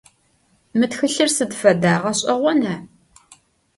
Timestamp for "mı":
0.77-0.87